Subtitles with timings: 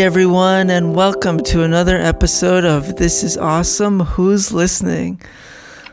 [0.00, 4.00] Everyone, and welcome to another episode of This is Awesome.
[4.00, 5.20] Who's listening?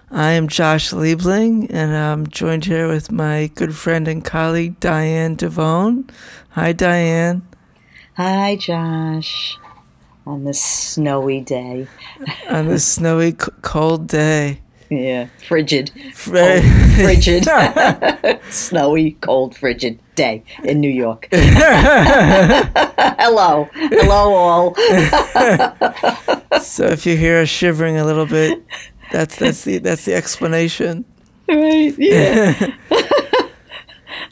[0.09, 5.35] I am Josh Liebling, and I'm joined here with my good friend and colleague, Diane
[5.35, 6.09] Divone.
[6.51, 7.45] Hi, Diane.
[8.15, 9.57] Hi, Josh.
[10.25, 11.87] On this snowy day.
[12.49, 14.61] On this snowy, cold day.
[14.89, 15.89] Yeah, frigid.
[16.15, 18.39] Very- Cold, frigid.
[18.51, 21.29] snowy, cold, frigid day in New York.
[21.31, 22.63] Hello.
[23.73, 24.75] Hello, all.
[26.61, 28.61] so if you hear us shivering a little bit,
[29.11, 31.05] that's that's the that's the explanation.
[31.47, 32.73] Right, yeah.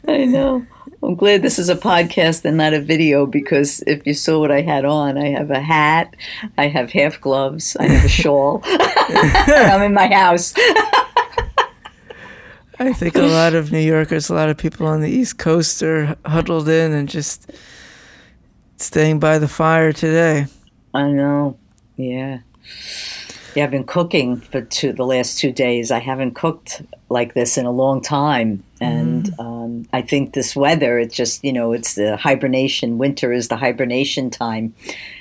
[0.08, 0.66] I know.
[1.02, 4.50] I'm glad this is a podcast and not a video because if you saw what
[4.50, 6.14] I had on, I have a hat,
[6.58, 8.60] I have half gloves, I have a shawl.
[8.64, 10.52] I'm in my house.
[12.78, 15.82] I think a lot of New Yorkers, a lot of people on the East Coast
[15.82, 17.50] are huddled in and just
[18.76, 20.46] staying by the fire today.
[20.92, 21.56] I know.
[21.96, 22.40] Yeah.
[23.54, 25.90] Yeah, I've been cooking for two, the last two days.
[25.90, 28.62] I haven't cooked like this in a long time.
[28.82, 32.98] And um, I think this weather, it's just, you know, it's the hibernation.
[32.98, 34.74] Winter is the hibernation time,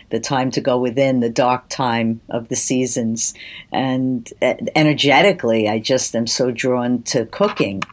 [0.09, 3.34] the time to go within, the dark time of the seasons.
[3.72, 7.84] And uh, energetically, I just am so drawn to cooking.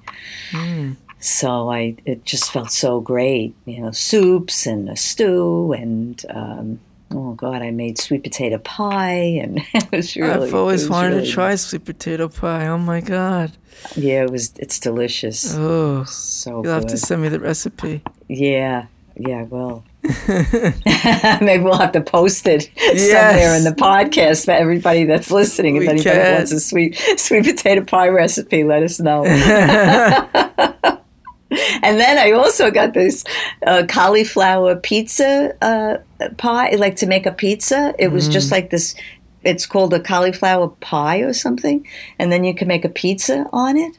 [1.21, 6.81] So I, it just felt so great, you know, soups and a stew and, um,
[7.13, 10.49] oh God, I made sweet potato pie and it was really.
[10.49, 12.67] I've always wanted really- to try sweet potato pie.
[12.67, 13.53] Oh my god!
[13.95, 14.53] Yeah, it was.
[14.59, 15.55] It's delicious.
[15.57, 18.03] Oh, so you'll have to send me the recipe.
[18.29, 19.85] yeah, yeah, I will.
[21.41, 25.77] Maybe we'll have to post it somewhere in the podcast for everybody that's listening.
[25.77, 26.35] We if anybody can.
[26.35, 29.25] wants a sweet sweet potato pie recipe, let us know.
[29.25, 29.39] and
[32.01, 33.23] then I also got this
[33.65, 35.99] uh, cauliflower pizza uh,
[36.37, 37.95] pie, like to make a pizza.
[37.97, 38.97] It was just like this.
[39.45, 41.87] It's called a cauliflower pie or something,
[42.19, 43.99] and then you can make a pizza on it.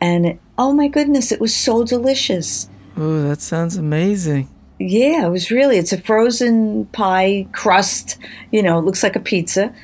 [0.00, 2.68] And it, oh my goodness, it was so delicious.
[2.96, 4.48] Oh, that sounds amazing.
[4.78, 5.78] Yeah, it was really.
[5.78, 8.18] It's a frozen pie crust.
[8.50, 9.74] You know, it looks like a pizza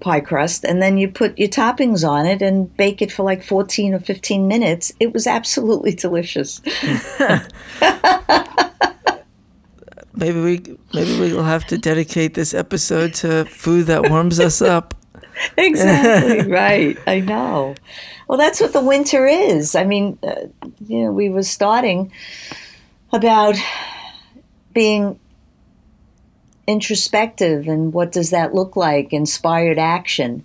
[0.00, 3.42] pie crust, and then you put your toppings on it and bake it for like
[3.42, 4.92] fourteen or fifteen minutes.
[5.00, 6.60] It was absolutely delicious.
[10.18, 14.94] Maybe we maybe we'll have to dedicate this episode to food that warms us up.
[15.58, 16.96] exactly right.
[17.06, 17.74] I know.
[18.26, 19.74] Well, that's what the winter is.
[19.74, 20.46] I mean, uh,
[20.86, 22.10] you know, we were starting
[23.12, 23.56] about
[24.76, 25.18] being
[26.66, 30.44] introspective and what does that look like inspired action.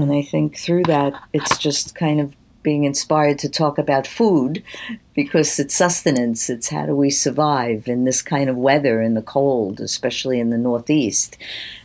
[0.00, 4.62] And i think through that it's just kind of being inspired to talk about food
[5.14, 9.22] because it's sustenance it's how do we survive in this kind of weather in the
[9.22, 11.36] cold especially in the northeast?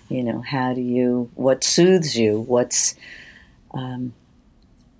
[0.08, 2.40] You know how do you what soothes you?
[2.40, 2.96] What's
[3.74, 4.14] um,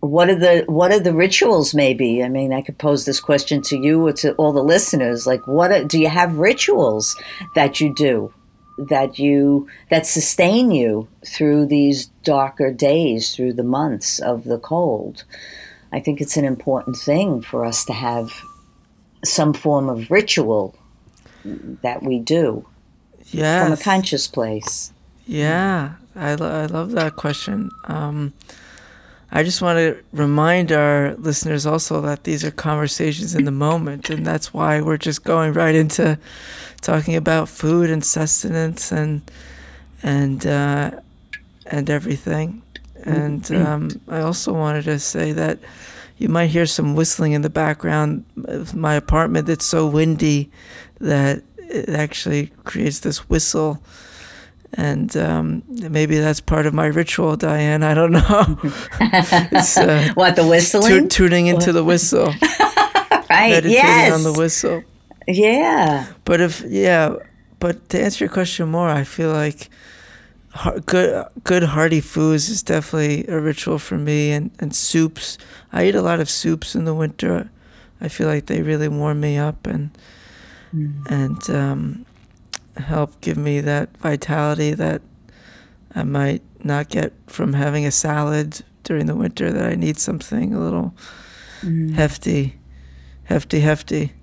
[0.02, 3.62] what are the what are the rituals maybe i mean i could pose this question
[3.62, 7.16] to you or to all the listeners like what are, do you have rituals
[7.56, 8.34] that you do
[8.78, 15.24] that you that sustain you through these darker days through the months of the cold
[15.92, 18.32] i think it's an important thing for us to have
[19.24, 20.74] some form of ritual
[21.84, 22.66] that we do
[23.28, 23.64] Yeah.
[23.64, 24.92] from a conscious place
[25.28, 27.70] Yeah, I, lo- I love that question.
[27.86, 28.34] Um,
[29.32, 34.10] I just want to remind our listeners also that these are conversations in the moment,
[34.10, 36.20] and that's why we're just going right into
[36.82, 39.22] talking about food and sustenance and
[40.04, 40.92] and uh,
[41.66, 42.62] and everything.
[43.04, 45.60] And um, I also wanted to say that
[46.18, 49.50] you might hear some whistling in the background of my apartment.
[49.50, 50.52] It's so windy
[51.00, 53.82] that it actually creates this whistle
[54.74, 57.84] and um, maybe that's part of my ritual, Diane.
[57.84, 58.58] I don't know.
[59.52, 62.26] it's uh, what the tu- whistling tuning into the whistle,
[63.30, 64.84] right meditating yes on the whistle.
[65.28, 67.16] yeah But if yeah,
[67.60, 69.70] but to answer your question more, I feel like
[70.54, 75.38] har- good good hearty foods is definitely a ritual for me, and and soups.
[75.74, 77.50] I eat a lot of soups in the winter.
[78.00, 79.92] I feel like they really warm me up and
[81.10, 82.06] and um,
[82.82, 85.02] help give me that vitality that
[85.96, 89.52] I might not get from having a salad during the winter.
[89.52, 90.94] That I need something a little
[91.96, 92.60] hefty,
[93.24, 94.14] hefty, hefty.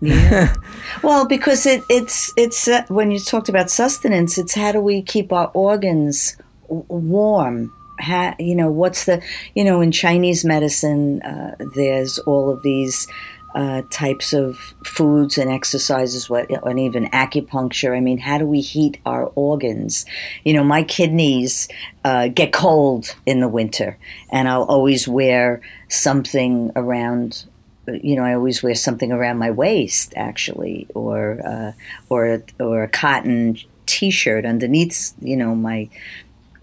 [0.00, 0.54] Yeah.
[1.02, 5.00] well, because it, it's it's uh, when you talked about sustenance, it's how do we
[5.00, 7.72] keep our organs w- warm?
[8.00, 9.22] How, you know, what's the
[9.54, 11.22] you know in Chinese medicine?
[11.22, 13.06] Uh, there's all of these
[13.54, 17.96] uh, types of foods and exercises, what and even acupuncture.
[17.96, 20.06] I mean, how do we heat our organs?
[20.44, 21.68] You know, my kidneys
[22.04, 23.98] uh, get cold in the winter,
[24.30, 27.44] and I'll always wear something around.
[27.86, 31.72] You know, I always wear something around my waist, actually, or uh,
[32.08, 35.12] or or a cotton T-shirt underneath.
[35.20, 35.88] You know, my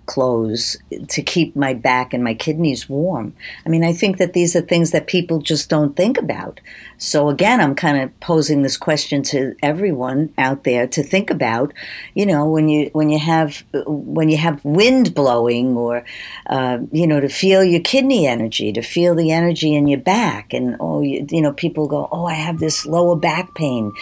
[0.10, 0.76] clothes
[1.08, 3.32] to keep my back and my kidneys warm.
[3.64, 6.60] I mean, I think that these are things that people just don't think about.
[6.98, 11.76] So again, I'm kind of posing this question to everyone out there to think about.
[12.16, 16.04] You know, when you when you have when you have wind blowing, or
[16.48, 20.54] uh, you know, to feel your kidney energy, to feel the energy in your back,
[20.54, 23.94] and oh, you, you know, people go, oh, I have this lower back pain,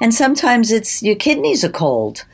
[0.00, 2.24] and sometimes it's your kidneys are cold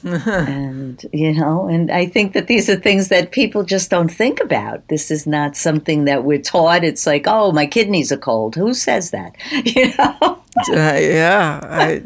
[0.04, 4.40] and you know and i think that these are things that people just don't think
[4.40, 4.86] about.
[4.88, 6.84] This is not something that we're taught.
[6.84, 8.54] It's like oh my kidneys are cold.
[8.54, 9.36] Who says that?
[9.64, 10.42] You know?
[10.68, 12.02] Uh, yeah I,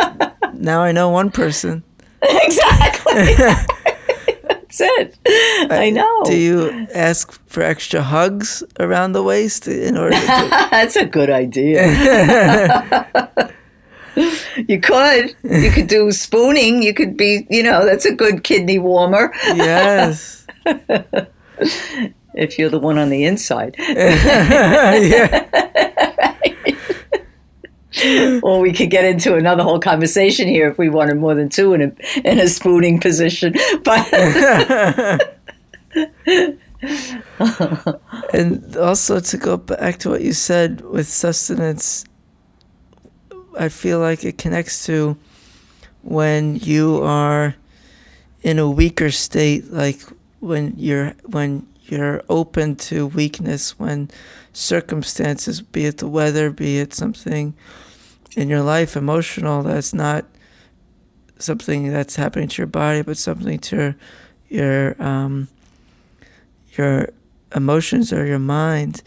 [0.55, 1.83] now i know one person.
[2.23, 3.35] Exactly.
[4.49, 5.19] That's it.
[5.71, 6.23] I know.
[6.25, 11.31] do you ask for extra hugs around the waist in order to that's a good
[11.31, 11.83] idea
[14.69, 15.35] you could.
[15.43, 16.83] You could do spooning.
[16.83, 19.33] You could be, you know, that's a good kidney warmer.
[19.47, 20.47] Yes.
[22.35, 23.75] if you're the one on the inside.
[23.79, 25.49] yeah.
[28.43, 31.75] or we could get into another whole conversation here if we wanted more than two
[31.75, 31.93] in a
[32.29, 33.55] in a spooning position.
[33.85, 34.13] But
[38.33, 42.05] and also to go back to what you said with sustenance
[43.59, 45.17] I feel like it connects to
[46.03, 47.55] when you are
[48.43, 50.01] in a weaker state, like
[50.41, 54.11] when you're when you're open to weakness, when
[54.53, 57.55] circumstances, be it the weather, be it something
[58.37, 60.25] in your life, emotional, that's not
[61.39, 63.95] something that's happening to your body, but something to
[64.49, 65.49] your um,
[66.77, 67.09] your
[67.55, 69.03] emotions or your mind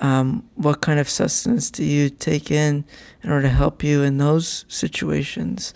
[0.00, 2.84] um, what kind of sustenance do you take in
[3.22, 5.74] in order to help you in those situations?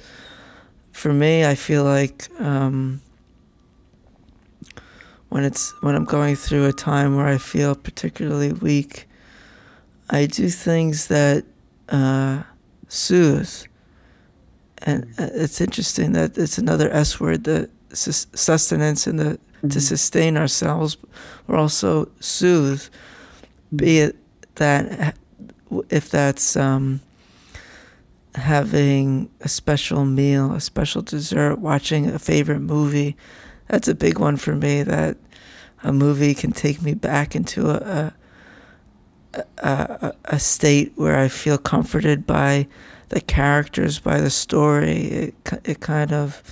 [0.92, 3.00] For me, I feel like um,
[5.28, 9.08] when it's when I'm going through a time where I feel particularly weak,
[10.10, 11.44] I do things that
[11.88, 12.42] uh,
[12.88, 13.66] soothe.
[14.84, 19.69] And uh, it's interesting that it's another S word, the sustenance and the mm-hmm.
[19.69, 20.96] to sustain ourselves,
[21.48, 22.88] or also soothe
[23.74, 24.16] be it
[24.56, 25.16] that
[25.88, 27.00] if that's um,
[28.34, 33.16] having a special meal, a special dessert, watching a favorite movie,
[33.69, 34.82] that's a big one for me.
[34.82, 35.16] That
[35.82, 38.12] a movie can take me back into a
[39.34, 42.66] a, a, a state where I feel comforted by
[43.08, 45.00] the characters, by the story.
[45.00, 45.34] It
[45.64, 46.42] it kind of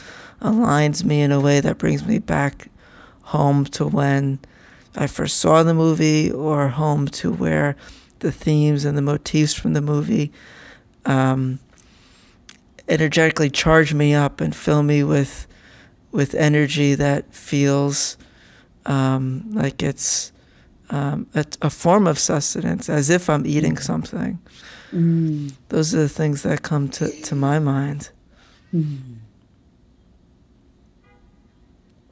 [0.41, 2.69] aligns me in a way that brings me back
[3.25, 4.39] home to when
[4.97, 7.77] I first saw the movie or home to where
[8.19, 10.33] the themes and the motifs from the movie
[11.05, 11.59] um,
[12.89, 15.47] energetically charge me up and fill me with
[16.13, 18.19] with energy that feels
[18.85, 20.33] um, like it's
[20.91, 24.41] um, a, a, form of sustenance, as if I'm eating something.
[24.93, 25.53] Mm.
[25.69, 28.11] Those are the things that come to, to my mind.
[28.75, 29.19] Mm.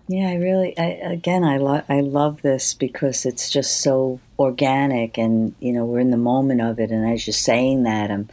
[0.08, 5.18] Yeah, I really, I, again, I love, I love this because it's just so organic,
[5.18, 6.90] and you know, we're in the moment of it.
[6.90, 8.28] And as you're saying that, I'm,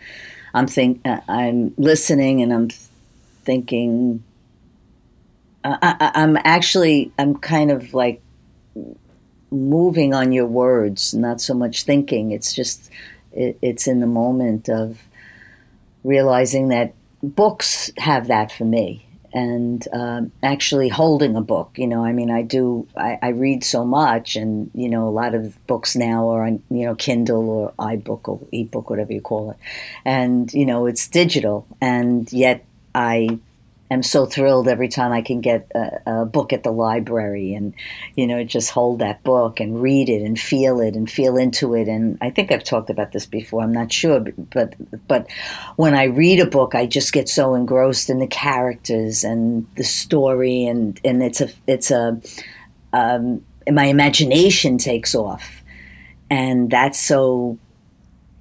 [0.53, 2.69] I'm think, uh, I'm listening, and I'm
[3.43, 4.23] thinking.
[5.63, 8.21] I, I'm actually, I'm kind of like
[9.51, 12.31] moving on your words, not so much thinking.
[12.31, 12.89] It's just,
[13.31, 14.99] it, it's in the moment of
[16.03, 19.05] realizing that books have that for me
[19.35, 21.77] and um, actually holding a book.
[21.77, 25.11] You know, I mean, I do, I, I, read so much, and, you know, a
[25.11, 29.19] lot of books now are on, you know, Kindle or iBook or ebook, whatever you
[29.19, 29.57] call it.
[30.05, 32.65] And, you know, it's digital, and yet
[32.95, 33.39] I
[33.91, 37.73] am so thrilled every time I can get a, a, book at the library and,
[38.15, 41.75] you know, just hold that book and read it and feel it and feel into
[41.75, 41.87] it.
[41.87, 43.61] And I think I've talked about this before.
[43.61, 44.19] I'm not sure,
[44.51, 44.75] but
[45.07, 45.29] but
[45.75, 49.83] when I read a book, I just get so engrossed in the characters and the
[49.83, 52.19] story, and and it's a it's a
[52.93, 55.63] um, my imagination takes off,
[56.29, 57.59] and that's so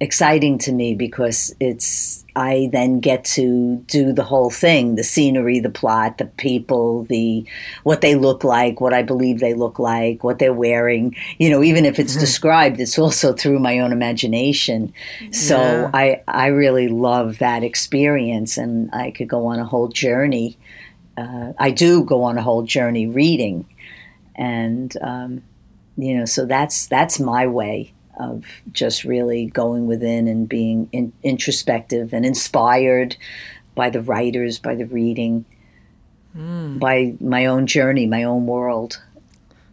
[0.05, 5.59] exciting to me because it's I then get to do the whole thing the scenery
[5.59, 7.43] the plot the people the
[7.83, 11.63] what they look like what I believe they look like what they're wearing you know
[11.63, 12.27] even if it's mm-hmm.
[12.27, 14.93] described it's also through my own imagination
[15.31, 15.89] so yeah.
[15.93, 20.57] I I really love that experience and I could go on a whole journey
[21.17, 23.65] uh, I do go on a whole journey reading
[24.35, 25.41] and um,
[25.97, 31.13] you know so that's that's my way of just really going within and being in,
[31.23, 33.15] introspective and inspired
[33.75, 35.45] by the writers, by the reading,
[36.35, 36.79] mm.
[36.79, 39.01] by my own journey, my own world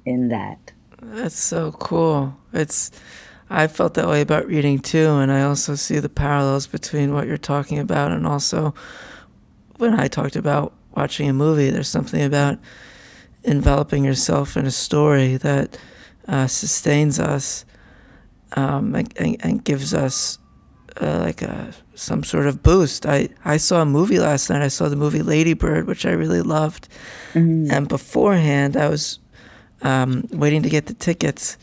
[0.04, 0.72] in that.
[1.00, 2.36] That's so cool.
[2.52, 2.90] It's
[3.50, 7.26] I felt that way about reading too, and I also see the parallels between what
[7.26, 8.74] you're talking about and also
[9.76, 11.70] when I talked about watching a movie.
[11.70, 12.58] There's something about
[13.44, 15.78] enveloping yourself in a story that
[16.26, 17.64] uh, sustains us
[18.56, 20.38] um, and, and, gives us
[21.00, 23.06] uh, like a, some sort of boost.
[23.06, 24.62] I, I saw a movie last night.
[24.62, 26.88] I saw the movie Ladybird, which I really loved.
[27.34, 27.72] Mm-hmm.
[27.72, 29.18] And beforehand, I was
[29.82, 31.56] um, waiting to get the tickets,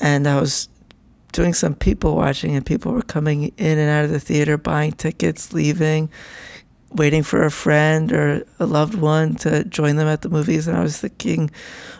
[0.00, 0.68] and I was
[1.32, 4.92] doing some people watching, and people were coming in and out of the theater, buying
[4.92, 6.08] tickets, leaving,
[6.92, 10.66] waiting for a friend or a loved one to join them at the movies.
[10.66, 11.50] And I was thinking,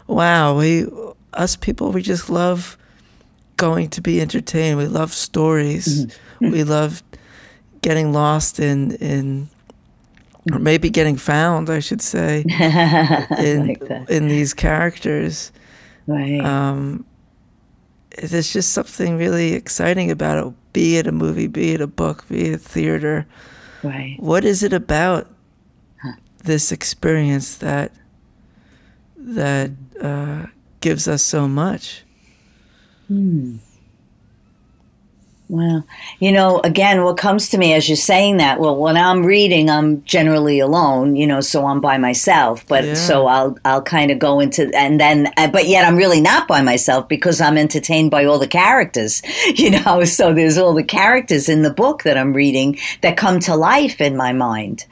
[0.06, 0.86] wow, we
[1.34, 2.78] us people, we just love
[3.56, 4.78] going to be entertained.
[4.78, 6.06] We love stories.
[6.06, 6.50] Mm-hmm.
[6.52, 7.02] we love
[7.82, 9.48] getting lost in in
[10.52, 12.44] or maybe getting found, I should say,
[13.38, 15.50] in like in these characters.
[16.06, 16.40] Right.
[16.40, 17.04] Um,
[18.22, 20.54] there's just something really exciting about it.
[20.72, 23.26] Be it a movie, be it a book, be it theater.
[23.82, 24.16] Right.
[24.18, 25.28] What is it about
[26.02, 26.12] huh.
[26.44, 27.92] this experience that
[29.16, 29.70] that
[30.00, 30.46] uh,
[30.80, 32.04] gives us so much?
[33.08, 33.56] Hmm.
[35.48, 35.86] Well,
[36.18, 39.70] you know, again, what comes to me as you're saying that, well, when I'm reading,
[39.70, 42.66] I'm generally alone, you know, so I'm by myself.
[42.66, 42.94] But yeah.
[42.94, 46.48] so I'll I'll kind of go into and then, uh, but yet I'm really not
[46.48, 49.22] by myself because I'm entertained by all the characters,
[49.54, 50.02] you know.
[50.02, 54.00] So there's all the characters in the book that I'm reading that come to life
[54.00, 54.84] in my mind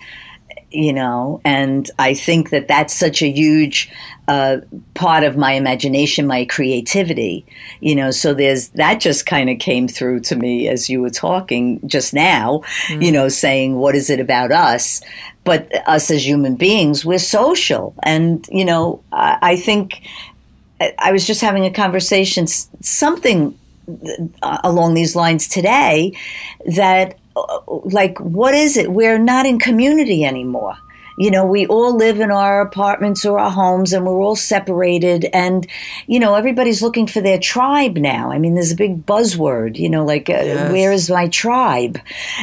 [0.75, 3.91] you know and i think that that's such a huge
[4.27, 4.57] uh,
[4.95, 7.45] part of my imagination my creativity
[7.81, 11.11] you know so there's that just kind of came through to me as you were
[11.11, 13.03] talking just now mm-hmm.
[13.03, 15.01] you know saying what is it about us
[15.45, 20.03] but us as human beings we're social and you know i, I think
[20.99, 23.57] i was just having a conversation something
[24.43, 26.17] uh, along these lines today
[26.75, 27.19] that
[27.67, 28.93] like what is it?
[28.93, 30.77] We're not in community anymore.
[31.17, 35.27] You know we all live in our apartments or our homes and we're all separated
[35.33, 35.65] and
[36.09, 38.33] you know everybody's looking for their tribe now.
[38.33, 42.01] I mean there's a big buzzword you know like uh, where is my tribe?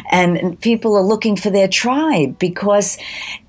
[0.09, 2.97] And, and people are looking for their tribe because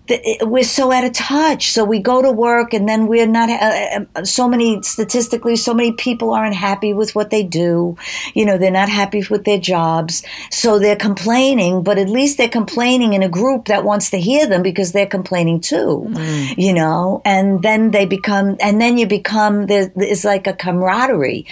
[0.08, 1.70] we're so out of touch.
[1.70, 3.48] So we go to work, and then we're not.
[3.48, 7.96] Uh, uh, so many statistically, so many people aren't happy with what they do.
[8.34, 11.82] You know, they're not happy with their jobs, so they're complaining.
[11.82, 15.06] But at least they're complaining in a group that wants to hear them because they're
[15.06, 16.06] complaining too.
[16.08, 16.58] Mm.
[16.58, 19.66] You know, and then they become, and then you become.
[19.66, 21.46] There's, it's like a camaraderie.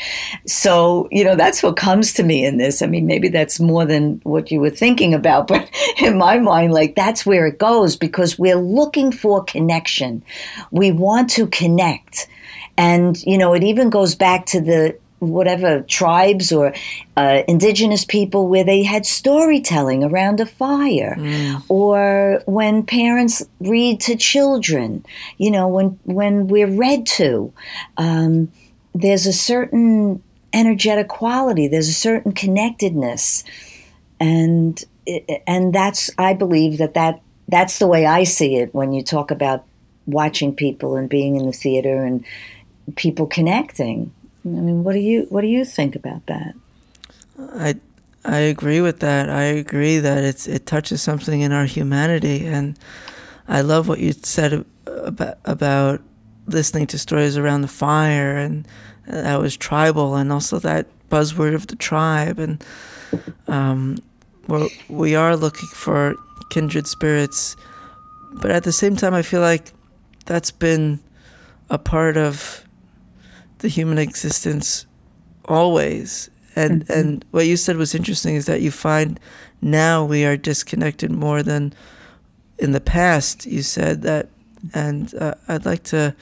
[0.47, 2.83] So you know, that's what comes to me in this.
[2.83, 5.71] I mean, maybe that's more than what you were thinking about, but
[6.03, 10.25] in my mind, like that's where it goes because we're looking for connection.
[10.71, 12.27] We want to connect.
[12.79, 16.73] And, you know, it even goes back to the whatever tribes or
[17.19, 21.63] uh, indigenous people where they had storytelling around a fire mm.
[21.69, 25.05] or when parents read to children
[25.37, 27.53] you know when when we're read to
[27.99, 28.51] um,
[28.95, 30.23] there's a certain
[30.55, 33.45] energetic quality there's a certain connectedness
[34.19, 34.87] and
[35.47, 37.21] and that's i believe that that
[37.51, 39.65] that's the way I see it when you talk about
[40.07, 42.25] watching people and being in the theater and
[42.97, 44.13] people connecting.
[44.45, 46.55] I mean, what do you what do you think about that?
[47.39, 47.75] I
[48.25, 49.29] I agree with that.
[49.29, 52.79] I agree that it's it touches something in our humanity, and
[53.49, 56.03] I love what you said about about
[56.47, 58.67] listening to stories around the fire, and
[59.07, 62.65] that was tribal, and also that buzzword of the tribe, and
[63.49, 63.99] um,
[64.47, 66.15] we're, we are looking for
[66.49, 67.57] kindred spirits.
[68.33, 69.73] But at the same time, I feel like
[70.27, 71.01] that's been
[71.69, 72.65] a part of
[73.59, 74.87] the human existence
[75.45, 76.31] always.
[76.57, 76.93] And mm-hmm.
[76.93, 79.21] and what you said was interesting is that you find
[79.61, 81.73] now we are disconnected more than
[82.59, 83.47] in the past.
[83.47, 84.29] You said that,
[84.75, 86.15] and uh, I'd like to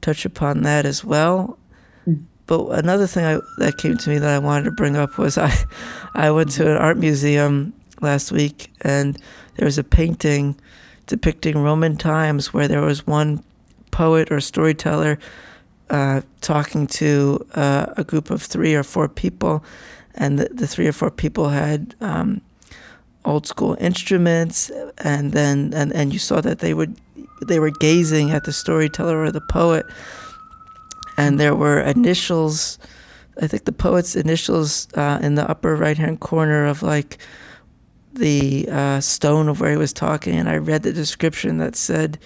[0.00, 1.58] touch upon that as well.
[2.06, 2.24] Mm-hmm.
[2.46, 5.38] but another thing I, that came to me that I wanted to bring up was
[5.38, 5.54] I,
[6.14, 9.18] I went to an art museum last week and
[9.56, 10.56] there was a painting
[11.06, 13.42] depicting Roman times where there was one
[13.90, 15.18] poet or storyteller
[15.90, 19.62] uh, talking to uh, a group of three or four people,
[20.14, 22.40] and the, the three or four people had um,
[23.24, 26.96] old school instruments, and then and, and you saw that they would
[27.46, 29.84] they were gazing at the storyteller or the poet,
[31.18, 32.78] and there were initials.
[33.40, 37.18] I think the poet's initials uh, in the upper right hand corner of like
[38.14, 42.18] the uh, stone of where he was talking, and I read the description that said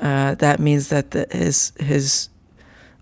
[0.00, 2.28] uh, that means that the, his his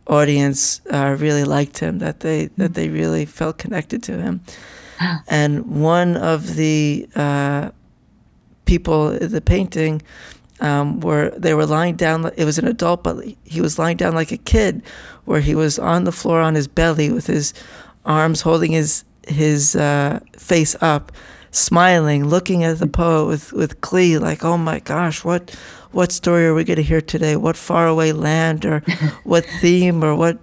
[0.06, 4.40] audience uh, really liked him, that they that they really felt connected to him.
[5.28, 7.70] and one of the uh,
[8.64, 10.02] people in the painting
[10.60, 12.30] um, were they were lying down.
[12.36, 14.82] It was an adult, but he was lying down like a kid,
[15.24, 17.54] where he was on the floor on his belly with his
[18.04, 21.12] arms holding his his uh, face up,
[21.52, 25.54] smiling, looking at the poet with with glee, like, "Oh my gosh, what
[25.92, 27.36] what story are we going to hear today?
[27.36, 28.80] What faraway land or
[29.24, 30.38] what theme or what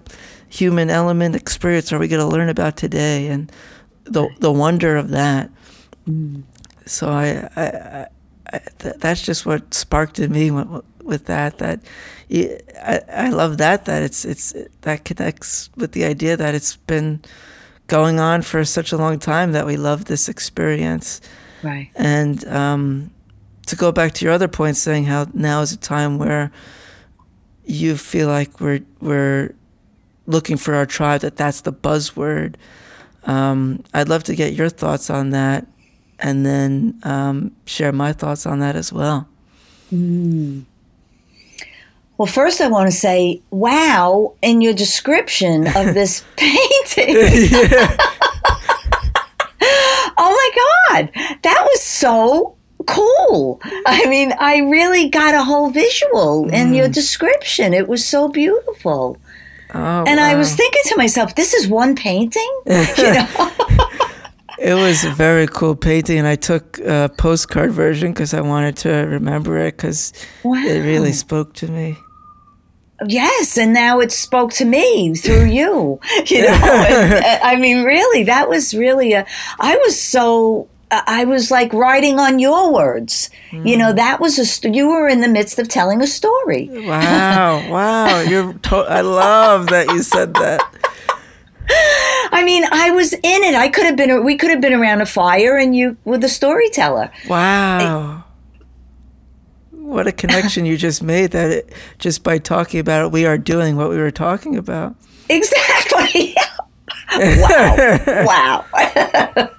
[0.47, 3.27] human element experience are we going to learn about today?
[3.27, 3.51] And
[4.05, 5.49] the the wonder of that.
[6.07, 6.43] Mm.
[6.85, 8.07] So I, I,
[8.51, 11.57] I th- that's just what sparked in me with, with that.
[11.57, 11.81] That
[12.31, 17.21] I, I love that that it's it's that connects with the idea that it's been
[17.89, 21.19] going on for such a long time that we love this experience.
[21.61, 21.89] Right.
[21.95, 23.11] And um,
[23.65, 26.51] to go back to your other point, saying how now is a time where
[27.65, 29.53] you feel like we're we're
[30.25, 32.55] looking for our tribe, that that's the buzzword.
[33.25, 35.67] Um, I'd love to get your thoughts on that,
[36.19, 39.27] and then um, share my thoughts on that as well.
[39.91, 40.63] Mm.
[42.19, 47.15] Well, first, I want to say, wow, in your description of this painting.
[50.17, 51.09] oh my God,
[51.43, 53.61] that was so cool.
[53.85, 56.51] I mean, I really got a whole visual mm.
[56.51, 56.93] in your mm.
[56.93, 57.73] description.
[57.73, 59.17] It was so beautiful.
[59.73, 60.25] Oh, and wow.
[60.25, 62.51] I was thinking to myself, this is one painting?
[62.65, 63.49] you know?
[64.59, 68.75] it was a very cool painting, and I took a postcard version because I wanted
[68.77, 70.11] to remember it because
[70.43, 70.61] wow.
[70.65, 71.97] it really spoke to me.
[73.05, 75.99] Yes, and now it spoke to me through you.
[76.25, 76.59] You know,
[77.43, 79.25] I mean, really, that was really a.
[79.59, 83.29] I was so I was like writing on your words.
[83.51, 83.67] Mm.
[83.67, 83.95] You know, mm.
[83.97, 86.67] that was a st- you were in the midst of telling a story.
[86.71, 88.21] Wow, wow!
[88.21, 90.61] You're to- I love that you said that.
[92.31, 93.53] I mean, I was in it.
[93.53, 94.23] I could have been.
[94.23, 97.11] We could have been around a fire, and you were the storyteller.
[97.27, 98.18] Wow.
[99.89, 103.37] What a connection you just made that it, just by talking about it we are
[103.37, 104.95] doing what we were talking about
[105.29, 106.35] exactly
[107.17, 108.65] wow.
[108.73, 109.49] wow.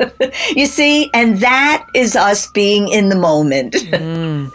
[0.56, 3.74] you see, and that is us being in the moment.
[3.74, 4.50] Mm.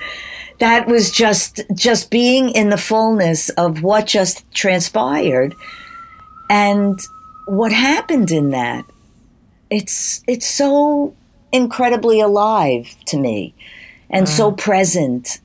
[0.59, 5.53] that was just just being in the fullness of what just transpired
[6.49, 6.99] and
[7.47, 8.85] what happened in that.
[9.69, 11.13] It's it's so
[11.51, 13.53] incredibly alive to me
[14.09, 15.39] and so present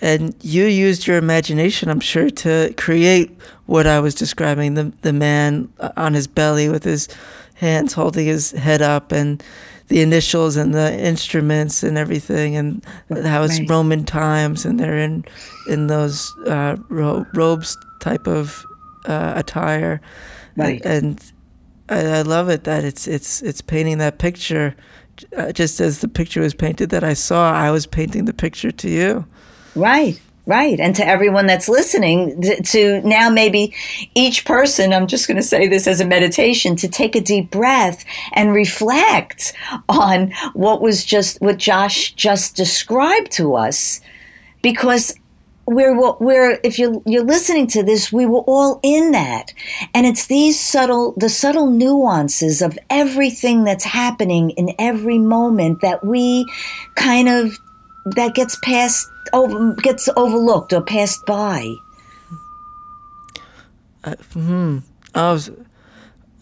[0.00, 5.12] and you used your imagination, I'm sure, to create what I was describing the, the
[5.12, 7.08] man on his belly with his
[7.54, 9.42] hands holding his head up and
[9.88, 12.84] the initials and the instruments and everything, and
[13.24, 13.70] how it's right.
[13.70, 15.24] Roman times, and they're in
[15.68, 18.64] in those uh, ro- robes type of
[19.06, 20.00] uh, attire,
[20.56, 20.84] right.
[20.84, 21.32] and, and
[21.88, 24.74] I, I, love it that it's it's it's painting that picture,
[25.36, 27.52] uh, just as the picture was painted that I saw.
[27.52, 29.24] I was painting the picture to you.
[29.76, 30.20] Right.
[30.48, 30.78] Right.
[30.78, 33.74] And to everyone that's listening, to now maybe
[34.14, 37.50] each person, I'm just going to say this as a meditation, to take a deep
[37.50, 39.52] breath and reflect
[39.88, 44.00] on what was just, what Josh just described to us.
[44.62, 45.18] Because
[45.66, 49.52] we're, we're, if you're, you're listening to this, we were all in that.
[49.94, 56.06] And it's these subtle, the subtle nuances of everything that's happening in every moment that
[56.06, 56.48] we
[56.94, 57.58] kind of,
[58.06, 61.74] that gets passed over, gets overlooked or passed by.
[64.04, 64.78] Uh, hmm.
[65.14, 65.50] I was,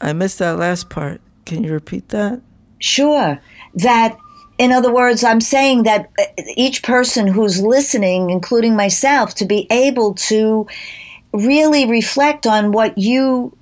[0.00, 1.20] I missed that last part.
[1.46, 2.42] Can you repeat that?
[2.79, 3.40] Sure.
[3.74, 4.18] That,
[4.59, 6.24] in other words, I'm saying that uh,
[6.57, 10.66] each person who's listening, including myself, to be able to
[11.33, 13.57] really reflect on what you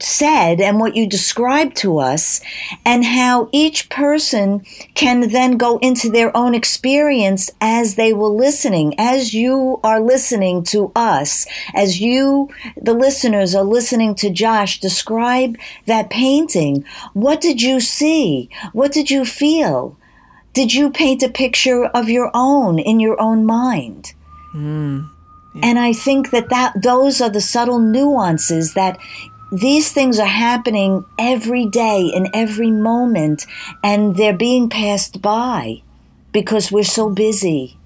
[0.00, 2.40] said and what you described to us,
[2.84, 8.94] and how each person can then go into their own experience as they were listening,
[8.98, 15.56] as you are listening to us, as you, the listeners, are listening to Josh describe
[15.86, 16.84] that painting.
[17.14, 18.50] What did you see?
[18.72, 19.96] What did you feel?
[20.52, 24.14] Did you paint a picture of your own in your own mind?
[24.54, 25.10] Mm.
[25.62, 28.98] And I think that, that those are the subtle nuances that
[29.52, 33.46] these things are happening every day in every moment
[33.82, 35.82] and they're being passed by
[36.32, 37.76] because we're so busy.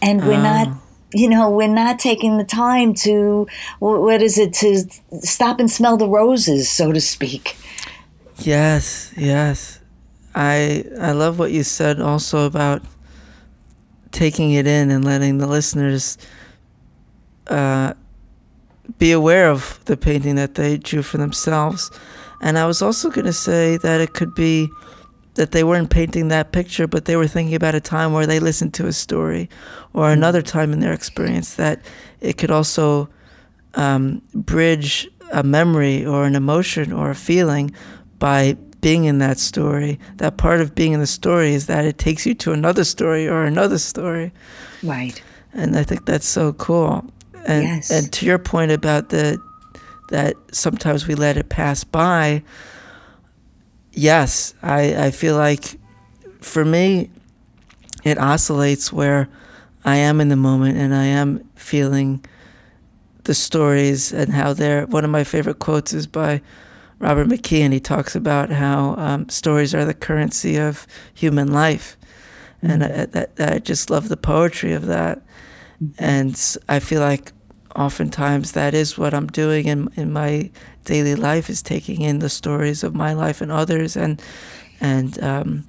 [0.00, 0.80] And we're not ah.
[1.12, 3.46] you know we're not taking the time to
[3.78, 4.84] what is it to
[5.20, 7.56] stop and smell the roses so to speak.
[8.38, 9.80] Yes yes.
[10.34, 12.82] I i love what you said also about
[14.10, 16.18] taking it in and letting the listeners
[17.48, 17.94] uh,
[18.98, 21.90] be aware of the painting that they drew for themselves.
[22.40, 24.68] And I was also going to say that it could be
[25.34, 28.38] that they weren't painting that picture, but they were thinking about a time where they
[28.38, 29.48] listened to a story
[29.92, 30.12] or mm-hmm.
[30.12, 31.84] another time in their experience that
[32.20, 33.08] it could also
[33.74, 37.74] um, bridge a memory or an emotion or a feeling
[38.18, 39.98] by being in that story.
[40.16, 43.26] That part of being in the story is that it takes you to another story
[43.26, 44.32] or another story.
[44.82, 45.20] Right.
[45.52, 47.04] And I think that's so cool.
[47.46, 47.90] And, yes.
[47.90, 49.40] and to your point about the
[50.08, 52.42] that sometimes we let it pass by,
[53.92, 55.78] yes, I, I feel like
[56.40, 57.10] for me,
[58.04, 59.28] it oscillates where
[59.84, 62.24] I am in the moment and I am feeling
[63.24, 64.86] the stories and how they're.
[64.86, 66.42] One of my favorite quotes is by
[66.98, 71.96] Robert McKee, and he talks about how um, stories are the currency of human life.
[72.62, 72.82] Mm-hmm.
[72.82, 75.22] And I, I, I just love the poetry of that.
[75.98, 77.32] And I feel like
[77.76, 80.50] oftentimes that is what I'm doing in in my
[80.84, 84.22] daily life is taking in the stories of my life and others and
[84.80, 85.64] and um,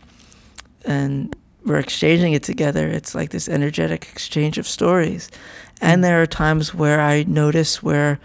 [0.86, 2.88] and we're exchanging it together.
[2.88, 5.32] It's like this energetic exchange of stories.
[5.82, 8.19] And there are times where I notice where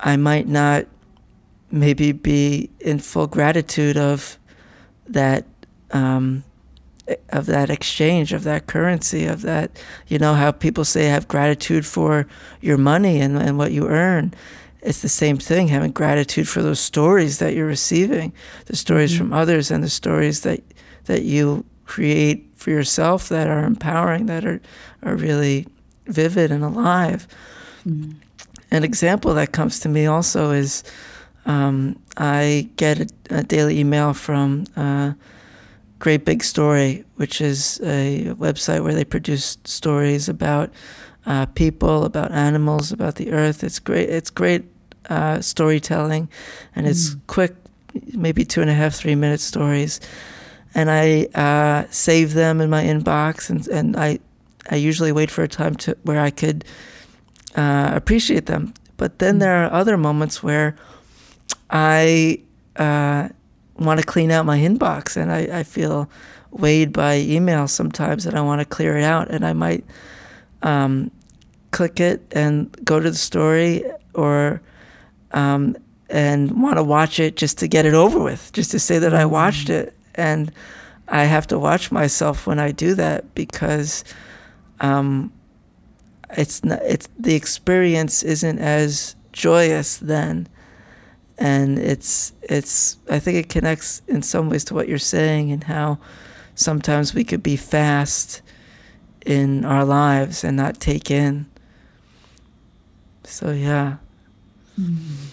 [0.00, 0.86] I might not
[1.70, 4.38] maybe be in full gratitude of
[5.06, 5.44] that
[5.90, 6.42] um,
[7.30, 9.70] of that exchange, of that currency, of that,
[10.06, 12.26] you know, how people say have gratitude for
[12.60, 14.34] your money and, and what you earn.
[14.82, 18.32] It's the same thing, having gratitude for those stories that you're receiving,
[18.66, 19.24] the stories mm-hmm.
[19.24, 20.62] from others and the stories that
[21.06, 24.60] that you create for yourself that are empowering, that are,
[25.02, 25.66] are really
[26.06, 27.26] vivid and alive.
[27.86, 28.12] Mm-hmm.
[28.70, 30.84] An example that comes to me also is
[31.46, 35.14] um, I get a, a, daily email from uh,
[35.98, 40.70] Great Big Story, which is a website where they produce stories about
[41.26, 43.64] uh, people, about animals, about the earth.
[43.64, 44.08] It's great.
[44.08, 44.64] It's great
[45.10, 46.28] uh, storytelling,
[46.74, 47.20] and it's mm.
[47.26, 47.56] quick,
[48.14, 50.00] maybe two and a half, three minute stories.
[50.74, 54.20] And I uh, save them in my inbox, and and I
[54.70, 56.64] I usually wait for a time to where I could
[57.56, 58.74] uh, appreciate them.
[58.96, 59.40] But then mm.
[59.40, 60.76] there are other moments where
[61.70, 62.40] I
[62.76, 63.28] uh,
[63.78, 66.10] want to clean out my inbox and I, I feel
[66.50, 69.84] weighed by email sometimes and I want to clear it out and I might
[70.62, 71.10] um,
[71.70, 74.60] click it and go to the story or
[75.32, 75.76] um,
[76.10, 79.14] and want to watch it just to get it over with, just to say that
[79.14, 79.94] I watched it.
[80.14, 80.50] And
[81.06, 84.04] I have to watch myself when I do that because
[84.80, 85.32] um,
[86.30, 90.48] it's not, it's the experience isn't as joyous then
[91.38, 95.64] and it's it's I think it connects in some ways to what you're saying and
[95.64, 95.98] how
[96.54, 98.42] sometimes we could be fast
[99.24, 101.46] in our lives and not take in.
[103.24, 103.96] So yeah.
[104.78, 105.26] Mm-hmm.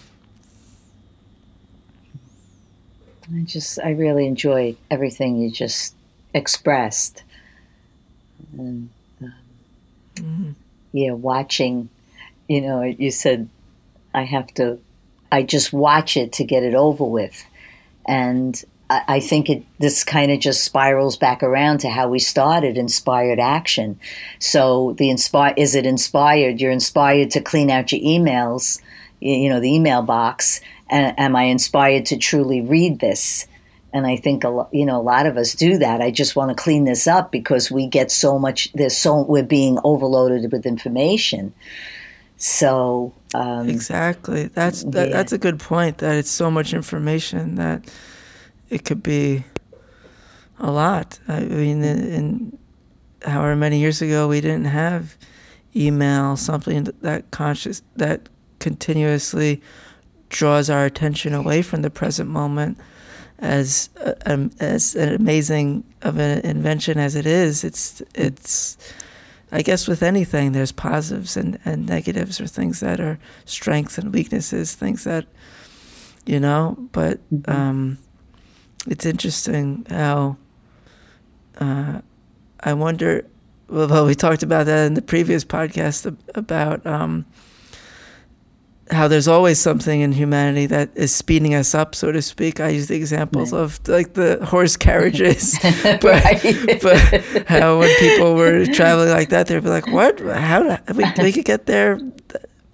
[3.34, 5.96] I just I really enjoy everything you just
[6.32, 7.24] expressed.
[8.56, 8.90] And,
[9.20, 9.34] um,
[10.14, 10.50] mm-hmm.
[10.92, 11.88] Yeah, watching,
[12.48, 13.48] you know, you said
[14.14, 14.78] I have to
[15.30, 17.44] I just watch it to get it over with.
[18.06, 22.18] And I, I think it this kind of just spirals back around to how we
[22.18, 23.98] started inspired action.
[24.38, 26.60] So the inspire is it inspired?
[26.60, 28.80] You're inspired to clean out your emails,
[29.20, 30.60] you know, the email box.
[30.88, 33.46] And am I inspired to truly read this?
[33.96, 36.02] and I think a lot, you know a lot of us do that.
[36.02, 38.70] I just want to clean this up because we get so much.
[38.74, 41.54] There's so we're being overloaded with information.
[42.36, 45.12] So um, exactly, that's that, yeah.
[45.12, 45.98] that's a good point.
[45.98, 47.88] That it's so much information that
[48.68, 49.44] it could be
[50.58, 51.18] a lot.
[51.28, 52.58] I mean, in, in
[53.22, 55.16] however many years ago, we didn't have
[55.74, 59.62] email, something that conscious that continuously
[60.28, 62.78] draws our attention away from the present moment
[63.38, 68.78] as uh, um, as an amazing of an invention as it is it's it's
[69.52, 74.12] I guess with anything there's positives and, and negatives or things that are strengths and
[74.12, 75.26] weaknesses things that
[76.24, 77.50] you know but mm-hmm.
[77.50, 77.98] um,
[78.86, 80.36] it's interesting how
[81.58, 82.00] uh,
[82.60, 83.24] I wonder
[83.68, 87.24] well we talked about that in the previous podcast about um,
[88.90, 92.60] how there's always something in humanity that is speeding us up, so to speak.
[92.60, 93.60] I use the examples right.
[93.60, 96.00] of like the horse carriages, but,
[96.82, 100.20] but how when people were traveling like that, they'd be like, "What?
[100.20, 102.00] How do we, we could get there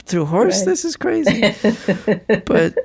[0.04, 0.60] through horse?
[0.60, 0.66] Right.
[0.66, 1.40] This is crazy."
[2.44, 2.76] but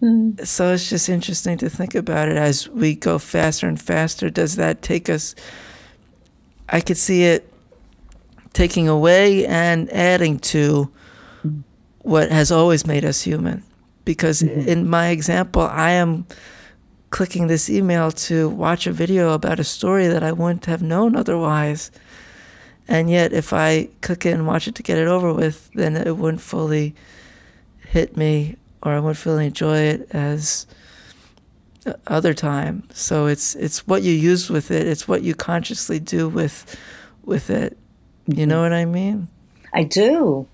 [0.00, 0.32] hmm.
[0.42, 4.30] so it's just interesting to think about it as we go faster and faster.
[4.30, 5.34] Does that take us?
[6.68, 7.52] I could see it
[8.54, 10.90] taking away and adding to
[12.02, 13.62] what has always made us human.
[14.04, 14.68] Because mm-hmm.
[14.68, 16.26] in my example, I am
[17.10, 21.14] clicking this email to watch a video about a story that I wouldn't have known
[21.14, 21.90] otherwise.
[22.88, 25.96] And yet, if I click it and watch it to get it over with, then
[25.96, 26.94] it wouldn't fully
[27.86, 30.66] hit me or I wouldn't fully enjoy it as
[32.06, 32.88] other time.
[32.92, 34.86] So it's it's what you use with it.
[34.86, 36.76] It's what you consciously do with
[37.24, 37.76] with it.
[38.26, 38.62] You know mm-hmm.
[38.62, 39.28] what I mean?
[39.72, 40.48] I do.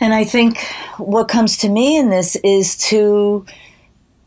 [0.00, 0.58] And I think
[0.96, 3.46] what comes to me in this is to,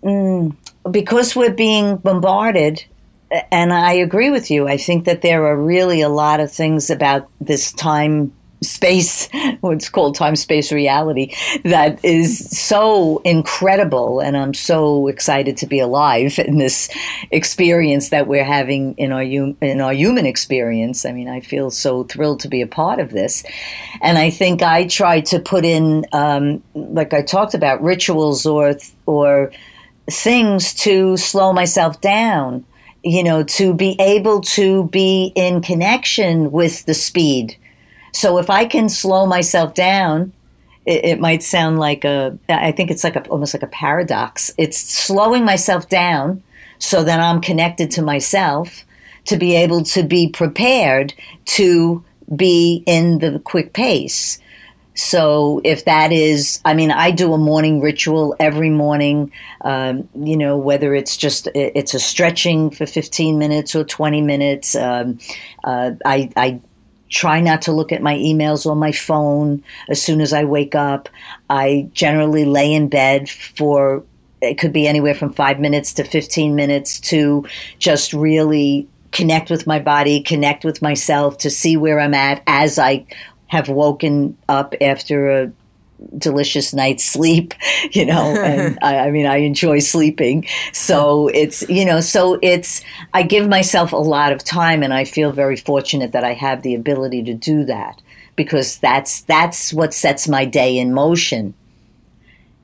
[0.04, 0.56] mm,
[0.90, 2.86] because we're being bombarded,
[3.52, 6.90] and I agree with you, I think that there are really a lot of things
[6.90, 9.30] about this time space,
[9.62, 14.20] what's called time space reality, that is so incredible.
[14.20, 16.89] And I'm so excited to be alive in this
[17.32, 21.06] experience that we're having in our, in our human experience.
[21.06, 23.43] I mean, I feel so thrilled to be a part of this.
[24.02, 28.76] And I think I try to put in, um, like I talked about, rituals or,
[29.06, 29.52] or
[30.10, 32.65] things to slow myself down.
[33.04, 37.56] You know, to be able to be in connection with the speed
[38.12, 40.34] so if I can slow myself down,
[40.86, 44.52] it, it might sound like a, I think it's like a, almost like a paradox.
[44.58, 46.43] It's slowing myself down
[46.80, 48.86] so that I'm connected to myself
[49.26, 51.13] to be able to be prepared
[51.46, 52.04] to
[52.36, 54.39] be in the quick pace.
[54.96, 59.32] So if that is, I mean, I do a morning ritual every morning.
[59.62, 64.76] Um, you know, whether it's just it's a stretching for 15 minutes or 20 minutes.
[64.76, 65.20] Um,
[65.63, 66.62] uh, I, I
[67.10, 70.76] try not to look at my emails or my phone as soon as I wake
[70.76, 71.10] up.
[71.50, 74.04] I generally lay in bed for
[74.41, 77.46] it could be anywhere from five minutes to 15 minutes to
[77.80, 82.78] just really connect with my body, connect with myself, to see where I'm at as
[82.78, 83.06] I
[83.48, 85.52] have woken up after a
[86.18, 87.54] delicious night's sleep,
[87.92, 90.46] you know, and I, I, mean, I enjoy sleeping.
[90.74, 92.84] So it's, you know, so it's,
[93.14, 96.62] I give myself a lot of time and I feel very fortunate that I have
[96.62, 98.02] the ability to do that
[98.36, 101.54] because that's, that's what sets my day in motion.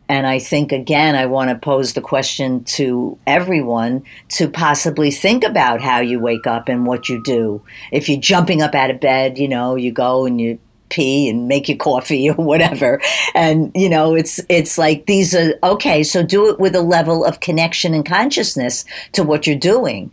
[0.10, 5.44] And I think, again, I want to pose the question to everyone to possibly think
[5.44, 7.64] about how you wake up and what you do.
[7.92, 10.60] If you're jumping up out of bed, you know, you go and you
[10.94, 13.02] pee and make you coffee or whatever.
[13.34, 16.04] And you know, it's it's like these are okay.
[16.04, 20.12] So do it with a level of connection and consciousness to what you're doing.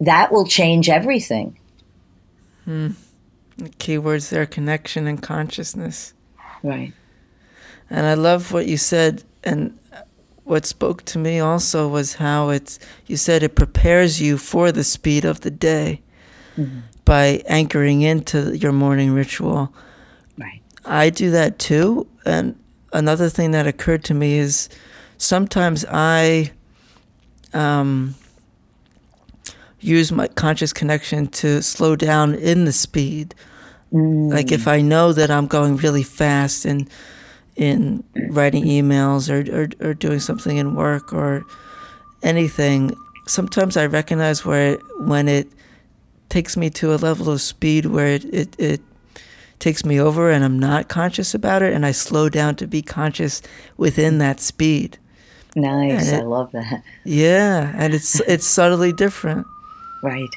[0.00, 1.58] That will change everything.
[2.64, 2.90] Hmm.
[3.56, 6.12] The key words there: connection and consciousness.
[6.62, 6.92] Right.
[7.88, 9.78] And I love what you said, and
[10.44, 12.78] what spoke to me also was how it's.
[13.06, 16.02] You said it prepares you for the speed of the day.
[16.58, 19.72] Mm-hmm by anchoring into your morning ritual.
[20.36, 20.60] Right.
[20.84, 22.06] I do that too.
[22.26, 22.58] And
[22.92, 24.68] another thing that occurred to me is
[25.16, 26.50] sometimes I
[27.54, 28.16] um,
[29.80, 33.34] use my conscious connection to slow down in the speed.
[33.92, 34.32] Mm.
[34.32, 36.88] Like if I know that I'm going really fast in
[37.54, 41.42] in writing emails or, or, or doing something in work or
[42.22, 42.94] anything,
[43.26, 45.48] sometimes I recognize where when it
[46.28, 48.80] takes me to a level of speed where it, it, it
[49.58, 52.82] takes me over and I'm not conscious about it, and I slow down to be
[52.82, 53.42] conscious
[53.76, 54.98] within that speed.
[55.54, 56.82] Nice, it, I love that.
[57.04, 59.46] Yeah, and it's it's subtly different.
[60.02, 60.28] Right.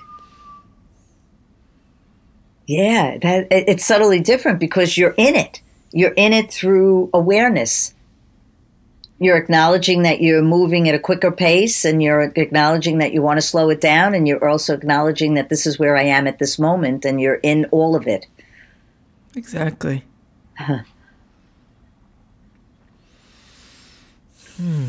[2.68, 5.62] Yeah, that it's subtly different because you're in it.
[5.92, 7.96] You're in it through awareness
[9.20, 13.38] you're acknowledging that you're moving at a quicker pace and you're acknowledging that you want
[13.38, 16.40] to slow it down and you're also acknowledging that this is where I am at
[16.40, 18.28] this moment and you're in all of it.
[19.36, 20.06] Exactly.
[20.58, 20.80] Uh-huh.
[24.58, 24.88] Hmm.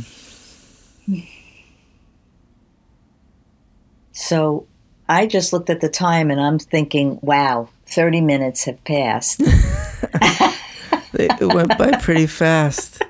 [4.13, 4.67] So
[5.09, 9.41] I just looked at the time and I'm thinking, wow, 30 minutes have passed.
[11.15, 13.03] it went by pretty fast.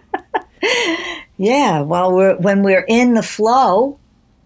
[1.40, 3.98] Yeah, well, we're, when we're in the flow,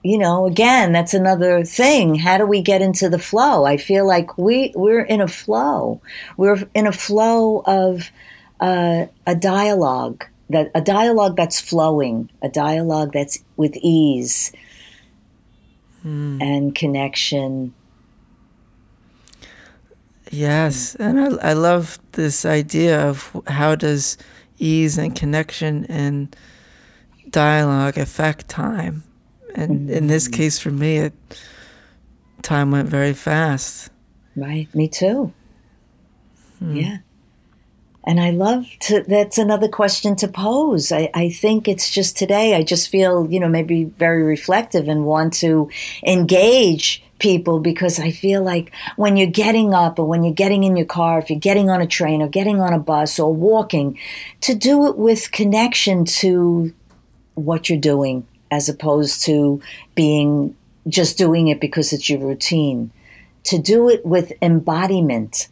[0.04, 2.14] you know, again, that's another thing.
[2.14, 3.64] How do we get into the flow?
[3.64, 6.00] I feel like we we're in a flow.
[6.36, 8.12] We're in a flow of
[8.60, 14.52] uh, a dialogue that a dialogue that's flowing, a dialogue that's with ease
[16.06, 16.40] mm.
[16.40, 17.74] and connection.
[20.30, 24.16] Yes, and I, I love this idea of how does
[24.60, 26.36] ease and connection and
[27.34, 29.02] dialogue affect time
[29.56, 30.36] and in this mm-hmm.
[30.36, 31.12] case for me it
[32.42, 33.90] time went very fast
[34.36, 35.32] right me too
[36.60, 36.76] hmm.
[36.76, 36.98] yeah
[38.06, 40.92] and I love to, that's another question to pose.
[40.92, 45.06] I, I think it's just today, I just feel, you know, maybe very reflective and
[45.06, 45.70] want to
[46.06, 50.76] engage people because I feel like when you're getting up or when you're getting in
[50.76, 53.98] your car, if you're getting on a train or getting on a bus or walking,
[54.42, 56.74] to do it with connection to
[57.34, 59.60] what you're doing as opposed to
[59.94, 60.54] being
[60.86, 62.90] just doing it because it's your routine.
[63.44, 65.48] To do it with embodiment,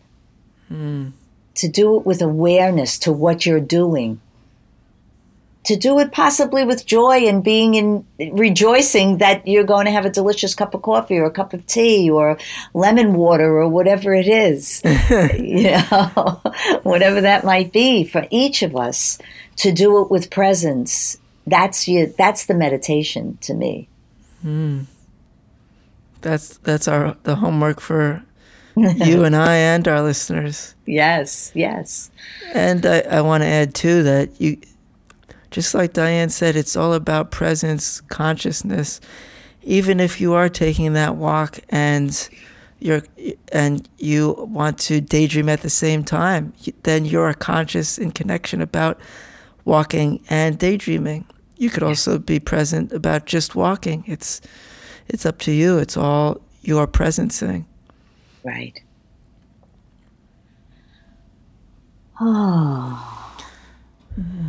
[0.71, 1.12] mm.
[1.57, 4.21] to do it with awareness to what you're doing,
[5.64, 10.05] to do it possibly with joy and being in rejoicing that you're going to have
[10.05, 12.38] a delicious cup of coffee or a cup of tea or
[12.75, 14.83] lemon water or whatever it is,
[15.38, 16.40] you know,
[16.83, 19.18] whatever that might be for each of us.
[19.57, 23.89] To do it with presence that's you that's the meditation to me.
[24.45, 24.87] Mm.
[26.21, 28.25] that's that's our the homework for
[28.77, 30.75] you and i and our listeners.
[30.87, 32.11] Yes yes.
[32.55, 34.59] And i, I want to add too that you
[35.51, 39.01] just like diane said it's all about presence consciousness.
[39.65, 42.29] Even if you are taking that walk and
[42.81, 43.03] you're
[43.53, 46.53] and you want to daydream at the same time
[46.83, 48.99] then you're conscious in connection about
[49.64, 51.25] walking and daydreaming
[51.62, 54.03] you could also be present about just walking.
[54.09, 54.40] It's
[55.09, 55.79] it's up to you.
[55.79, 57.66] It's all your presencing.
[58.44, 58.83] Right.
[62.20, 63.09] Oh.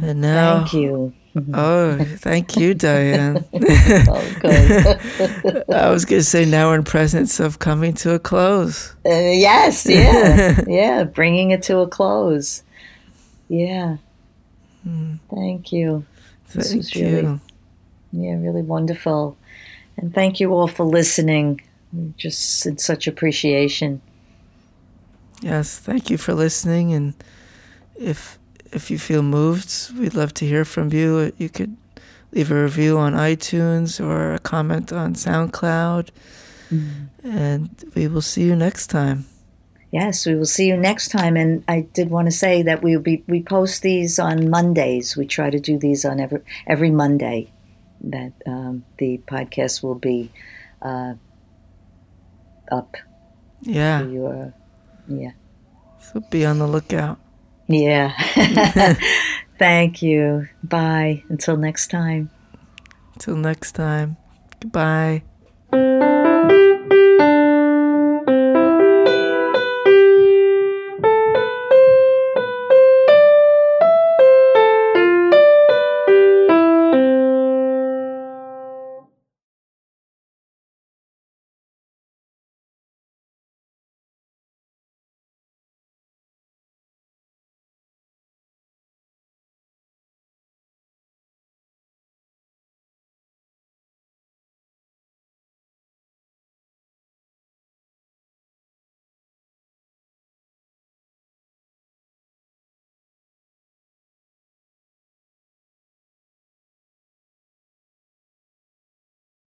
[0.02, 1.13] And now Thank you.
[1.54, 3.38] Oh, thank you, Diane.
[3.54, 3.56] I
[5.89, 8.93] was going to say now we're in presence of coming to a close.
[9.06, 12.63] Uh, yes, yeah, yeah, bringing it to a close.
[13.47, 13.97] Yeah.
[14.88, 15.19] Mm.
[15.30, 16.06] Thank you.
[16.54, 17.41] This thank was really, you.
[18.12, 19.38] yeah, really wonderful.
[19.98, 21.62] And thank you all for listening.
[22.17, 24.02] Just in such appreciation.
[25.41, 26.91] Yes, thank you for listening.
[26.93, 27.13] And
[27.96, 28.39] if
[28.72, 31.32] if you feel moved, we'd love to hear from you.
[31.38, 31.78] You could
[32.32, 36.10] leave a review on iTunes or a comment on SoundCloud.
[36.72, 37.38] Mm-hmm.
[37.38, 39.26] And we will see you next time.
[39.94, 41.38] Yes, we will see you next time.
[41.38, 45.16] And I did want to say that we'll be we post these on Mondays.
[45.16, 47.52] We try to do these on every every Monday.
[48.02, 50.32] That um, the podcast will be
[50.82, 51.14] uh,
[52.72, 52.98] up.
[53.62, 54.02] Yeah.
[54.02, 54.56] Your,
[55.08, 55.34] yeah.
[56.00, 57.20] So be on the lookout.
[57.68, 58.14] Yeah.
[59.60, 60.48] Thank you.
[60.64, 61.24] Bye.
[61.30, 62.32] Until next time.
[63.14, 64.18] Until next time.
[64.60, 65.22] Goodbye.